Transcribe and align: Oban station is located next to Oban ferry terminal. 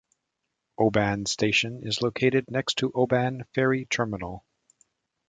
Oban 0.79 1.27
station 1.27 1.81
is 1.83 2.01
located 2.01 2.45
next 2.49 2.79
to 2.79 2.91
Oban 2.95 3.43
ferry 3.53 3.85
terminal. 3.85 4.43